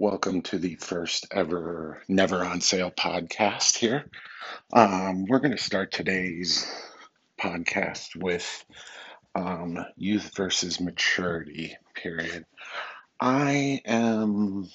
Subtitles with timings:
[0.00, 4.08] Welcome to the first ever Never on Sale podcast here.
[4.72, 6.72] Um, we're going to start today's
[7.36, 8.64] podcast with
[9.34, 12.44] um, youth versus maturity, period.
[13.20, 14.70] I am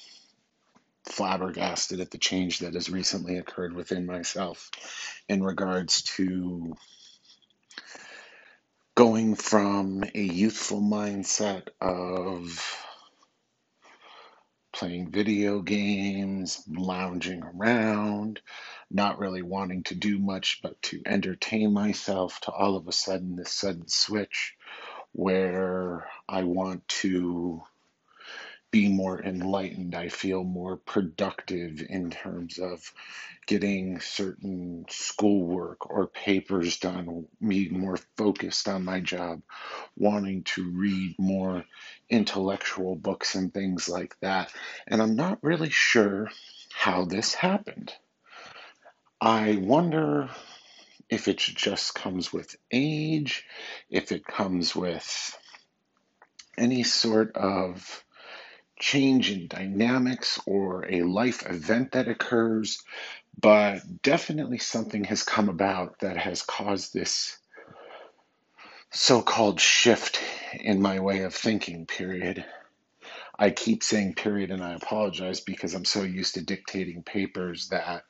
[1.05, 4.71] flabbergasted at the change that has recently occurred within myself
[5.29, 6.75] in regards to
[8.93, 12.82] going from a youthful mindset of
[14.73, 18.41] playing video games, lounging around,
[18.91, 23.35] not really wanting to do much but to entertain myself, to all of a sudden
[23.35, 24.55] this sudden switch
[25.13, 27.63] where I want to
[28.73, 29.93] be more enlightened.
[29.93, 32.91] I feel more productive in terms of
[33.45, 39.43] getting certain schoolwork or papers done, being more focused on my job,
[39.95, 41.63] wanting to read more
[42.09, 44.51] intellectual books and things like that.
[44.87, 46.31] And I'm not really sure
[46.73, 47.93] how this happened.
[49.21, 50.31] I wonder
[51.09, 53.45] if it just comes with age,
[53.91, 55.37] if it comes with
[56.57, 58.03] any sort of
[58.83, 62.83] change in dynamics or a life event that occurs,
[63.39, 67.37] but definitely something has come about that has caused this
[68.91, 70.21] so called shift
[70.59, 72.43] in my way of thinking, period.
[73.39, 78.03] I keep saying period and I apologize because I'm so used to dictating papers that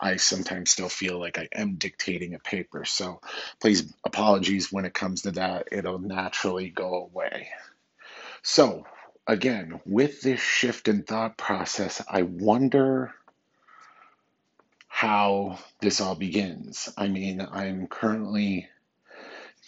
[0.00, 2.86] I sometimes still feel like I am dictating a paper.
[2.86, 3.20] So
[3.60, 5.68] please apologies when it comes to that.
[5.70, 7.48] It'll naturally go away.
[8.42, 8.86] So
[9.26, 13.14] again, with this shift in thought process, I wonder
[14.88, 16.88] how this all begins.
[16.96, 18.68] I mean, I'm currently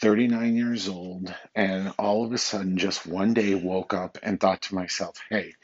[0.01, 4.63] 39 years old, and all of a sudden, just one day, woke up and thought
[4.63, 5.55] to myself, hey,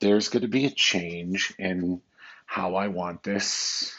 [0.00, 2.00] there's going to be a change in
[2.46, 3.94] how I want this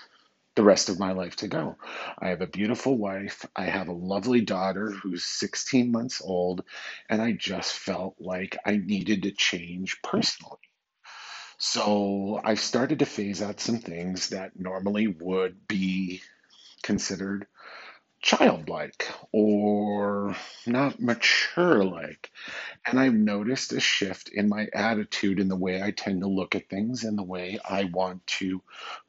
[0.55, 1.77] the rest of my life to go.
[2.19, 3.45] I have a beautiful wife.
[3.55, 6.63] I have a lovely daughter who's 16 months old,
[7.09, 10.59] and I just felt like I needed to change personally.
[11.57, 16.21] So I started to phase out some things that normally would be
[16.83, 17.47] considered
[18.23, 20.35] childlike or
[20.65, 22.31] not mature like.
[22.87, 26.55] And I've noticed a shift in my attitude in the way I tend to look
[26.55, 28.61] at things and the way I want to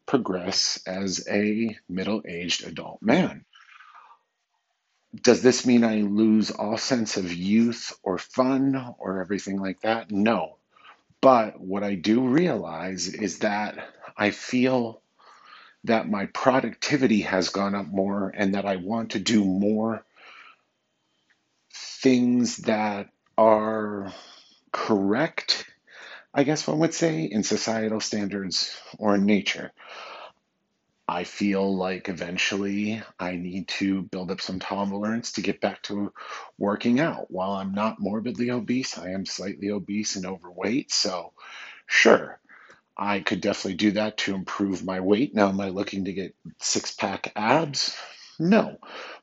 [0.04, 3.44] progress as a middle aged adult man.
[5.14, 10.10] Does this mean I lose all sense of youth or fun or everything like that?
[10.10, 10.56] No.
[11.20, 13.78] But what I do realize is that
[14.16, 15.00] I feel
[15.84, 20.05] that my productivity has gone up more and that I want to do more
[21.72, 24.12] things that are
[24.73, 25.67] correct,
[26.33, 29.73] I guess one would say, in societal standards or in nature.
[31.06, 36.15] I feel like eventually I need to build up some tolerance to get back to
[36.56, 37.31] working out.
[37.31, 40.91] While I'm not morbidly obese, I am slightly obese and overweight.
[40.91, 41.34] So,
[41.87, 42.41] sure,
[42.97, 45.34] I could definitely do that to improve my weight.
[45.34, 47.97] Now, am I looking to get six pack abs?
[48.38, 48.78] No,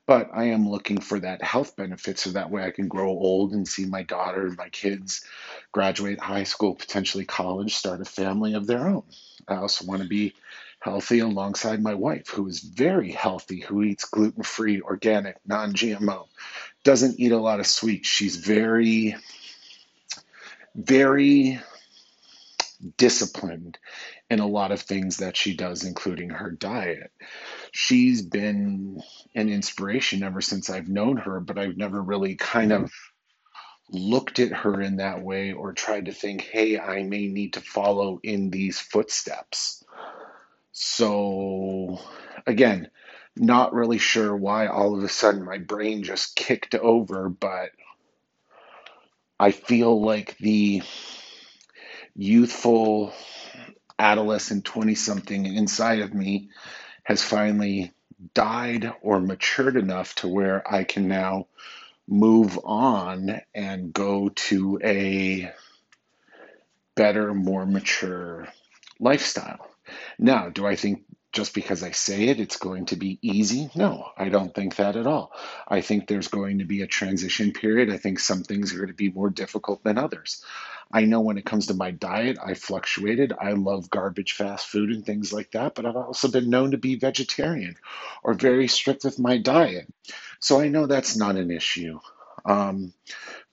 [0.06, 3.54] but I am looking for that health benefit so that way I can grow old
[3.54, 5.26] and see my daughter and my kids
[5.72, 9.04] graduate high school, potentially college, start a family of their own.
[9.48, 10.34] I also want to be
[10.80, 16.28] healthy alongside my wife, who is very healthy, who eats gluten free, organic, non GMO,
[16.84, 18.08] doesn't eat a lot of sweets.
[18.08, 19.16] She's very,
[20.76, 21.60] very
[22.98, 23.78] disciplined
[24.30, 27.12] in a lot of things that she does, including her diet.
[27.72, 29.02] She's been
[29.36, 32.92] an inspiration ever since I've known her, but I've never really kind of
[33.90, 37.62] looked at her in that way or tried to think, hey, I may need to
[37.62, 39.84] follow in these footsteps.
[40.72, 42.00] So,
[42.48, 42.90] again,
[43.36, 47.72] not really sure why all of a sudden my brain just kicked over, but
[49.40, 50.82] I feel like the
[52.16, 53.14] youthful
[53.98, 56.50] adolescent 20 something inside of me
[57.04, 57.92] has finally
[58.34, 61.48] died or matured enough to where I can now
[62.08, 65.52] move on and go to a
[66.96, 68.48] better, more mature
[69.00, 69.68] lifestyle.
[70.20, 73.70] Now, do I think just because I say it, it's going to be easy?
[73.74, 75.32] No, I don't think that at all.
[75.68, 77.90] I think there's going to be a transition period.
[77.90, 80.44] I think some things are going to be more difficult than others.
[80.94, 83.34] I know when it comes to my diet, I fluctuated.
[83.40, 86.78] I love garbage fast food and things like that, but I've also been known to
[86.78, 87.76] be vegetarian
[88.24, 89.92] or very strict with my diet.
[90.40, 92.00] So I know that's not an issue.
[92.46, 92.94] Um,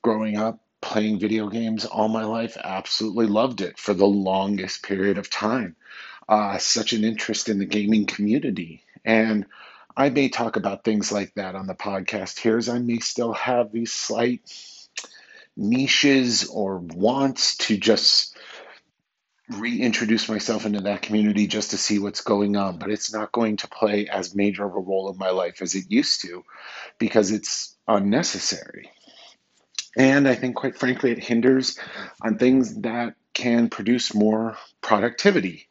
[0.03, 2.57] growing up, playing video games all my life.
[2.63, 5.77] Absolutely loved it for the longest period of time.
[6.29, 8.85] Uh, such an interest in the gaming community.
[9.05, 9.47] And
[9.97, 13.33] I may talk about things like that on the podcast here, as I may still
[13.33, 14.43] have these slight
[15.59, 18.37] niches or wants to just
[19.51, 22.79] reintroduce myself into that community just to see what's going on.
[22.79, 25.75] But it's not going to play as major of a role in my life as
[25.75, 26.45] it used to
[26.99, 28.91] because it's unnecessary.
[29.97, 31.79] And I think, quite frankly, it hinders
[32.23, 35.69] on things that can produce more productivity.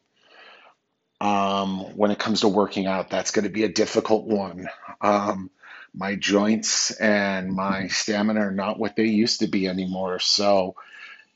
[1.21, 4.67] Um, when it comes to working out, that's going to be a difficult one.
[5.01, 5.49] Um,
[5.97, 10.19] my joints and my stamina are not what they used to be anymore.
[10.19, 10.75] So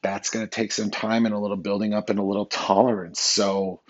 [0.03, 3.19] that's going to take some time and a little building up and a little tolerance.
[3.19, 3.81] So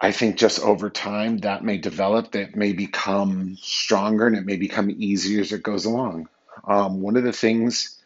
[0.00, 4.56] I think just over time that may develop, that may become stronger and it may
[4.56, 6.28] become easier as it goes along.
[6.64, 7.96] Um, one of the things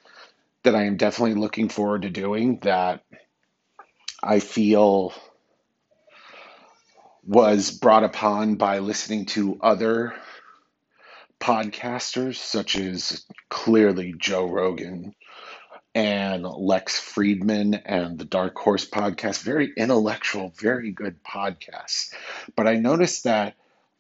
[0.65, 3.03] that I am definitely looking forward to doing that
[4.23, 5.15] I feel
[7.27, 10.15] was brought upon by listening to other
[11.45, 15.15] podcasters, such as clearly Joe Rogan
[15.95, 19.43] and Lex Fridman and the Dark Horse podcast.
[19.43, 22.15] Very intellectual, very good podcasts.
[22.57, 23.57] But I noticed that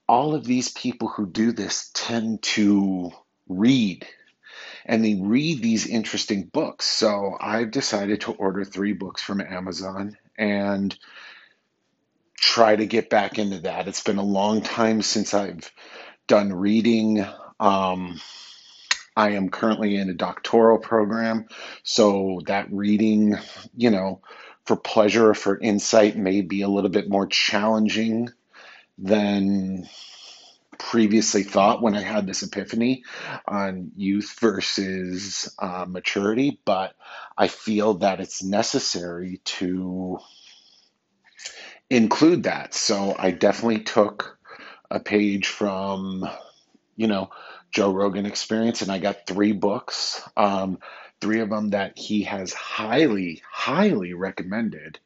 [0.09, 3.11] all of these people who do this tend to
[3.47, 4.07] read
[4.87, 6.87] and they read these interesting books.
[6.87, 10.97] So I've decided to order three books from Amazon and
[12.39, 13.87] try to get back into that.
[13.87, 15.71] It's been a long time since I've
[16.27, 17.25] done reading.
[17.61, 18.21] Um,
[19.17, 21.47] I am currently in a doctoral program,
[21.83, 23.37] so that reading,
[23.77, 24.23] you know,
[24.65, 28.31] for pleasure or for insight may be a little bit more challenging
[28.99, 29.89] than
[30.79, 33.05] previously thought when I had this epiphany
[33.47, 36.95] on youth versus uh, maturity, but
[37.37, 40.19] I feel that it's necessary to
[41.91, 42.75] include that.
[42.75, 44.34] So I definitely took
[44.95, 46.29] a page from,
[46.97, 47.31] you know,
[47.73, 50.79] Joe Rogan Experience, and I got three books, um,
[51.21, 55.01] three of them that he has highly, highly recommended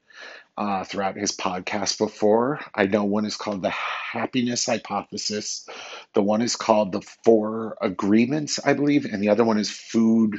[0.58, 2.60] uh, throughout his podcast before.
[2.74, 5.66] I know one is called The Happiness Hypothesis,
[6.12, 10.36] the one is called The Four Agreements, I believe, and the other one is Food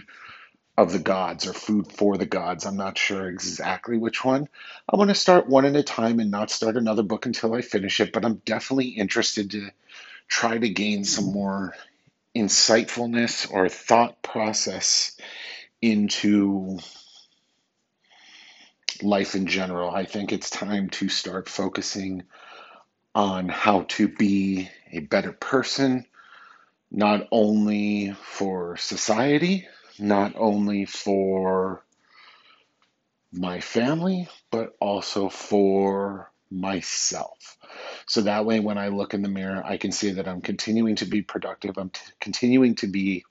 [0.80, 2.66] of the Gods or Food for the Gods.
[2.66, 4.48] I'm not sure exactly which one.
[4.88, 7.62] I want to start one at a time and not start another book until I
[7.62, 9.72] finish it, but I'm definitely interested to
[10.30, 11.76] try to gain some more
[12.34, 15.18] insightfulness or thought process
[15.81, 16.80] into
[19.02, 19.92] life in general.
[19.92, 22.24] I think it's time to start focusing
[23.14, 26.06] on how to be a better person,
[26.90, 29.68] not only for society,
[30.00, 31.84] not only for
[33.31, 37.57] my family, but also for myself.
[38.07, 40.96] So that way, when I look in the mirror, I can see that I'm continuing
[40.98, 41.78] to be productive.
[41.78, 43.24] I'm t- continuing to be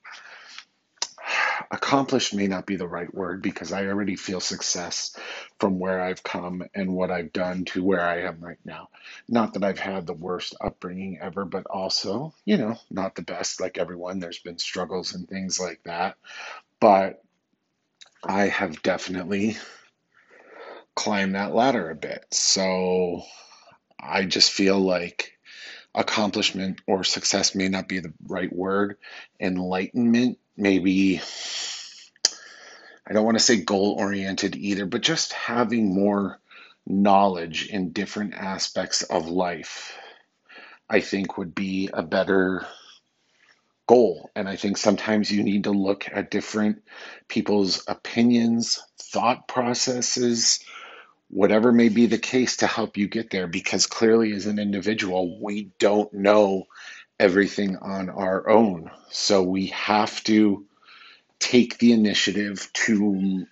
[1.71, 5.15] accomplished may not be the right word because I already feel success
[5.59, 8.89] from where I've come and what I've done to where I am right now.
[9.27, 13.61] Not that I've had the worst upbringing ever, but also, you know, not the best
[13.61, 14.19] like everyone.
[14.19, 16.17] There's been struggles and things like that.
[16.79, 17.21] But
[18.23, 19.57] I have definitely
[20.95, 22.25] climbed that ladder a bit.
[22.31, 23.21] So
[23.99, 25.37] I just feel like
[25.95, 28.97] accomplishment or success may not be the right word.
[29.39, 31.21] Enlightenment, maybe,
[33.07, 36.39] I don't want to say goal oriented either, but just having more
[36.85, 39.97] knowledge in different aspects of life,
[40.89, 42.65] I think would be a better
[43.87, 44.29] goal.
[44.35, 46.83] And I think sometimes you need to look at different
[47.27, 50.59] people's opinions, thought processes,
[51.29, 55.39] whatever may be the case to help you get there because clearly as an individual
[55.41, 56.65] we don't know
[57.19, 60.65] everything on our own so we have to
[61.39, 63.45] take the initiative to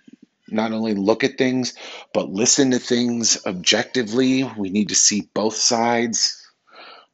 [0.48, 1.74] not only look at things
[2.12, 6.46] but listen to things objectively we need to see both sides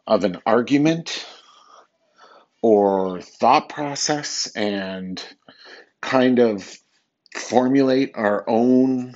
[0.07, 1.27] of an argument
[2.63, 5.23] or thought process and
[6.01, 6.79] kind of
[7.35, 9.15] formulate our own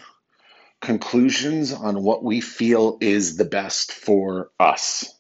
[0.80, 5.18] conclusions on what we feel is the best for us.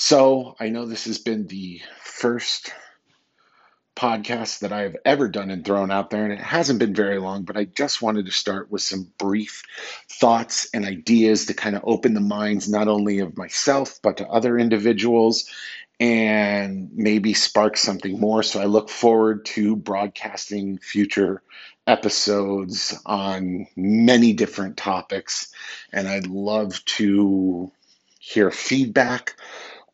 [0.00, 2.72] So I know this has been the first
[3.96, 7.18] podcast that I have ever done and thrown out there, and it hasn't been very
[7.18, 9.64] long, but I just wanted to start with some brief
[10.08, 14.28] thoughts and ideas to kind of open the minds not only of myself, but to
[14.28, 15.50] other individuals
[15.98, 18.44] and maybe spark something more.
[18.44, 21.42] So I look forward to broadcasting future
[21.88, 25.52] episodes on many different topics,
[25.92, 27.72] and I'd love to
[28.20, 29.34] hear feedback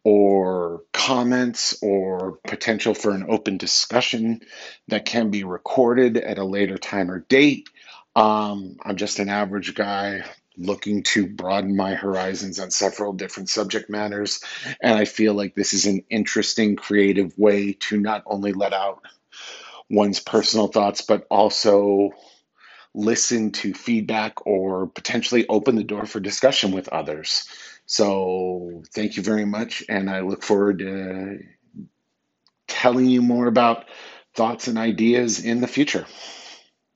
[0.04, 4.40] or comments or potential for an open discussion
[4.88, 7.68] that can be recorded at a later time or date.
[8.14, 10.24] Um, I'm just an average guy
[10.56, 14.40] looking to broaden my horizons on several different subject matters,
[14.80, 19.02] and I feel like this is an interesting, creative way to not only let out
[19.90, 22.10] one's personal thoughts, but also
[22.94, 27.48] listen to feedback or potentially open the door for discussion with others.
[27.94, 31.38] So, thank you very much, and I look forward to
[32.66, 33.84] telling you more about
[34.34, 36.04] thoughts and ideas in the future.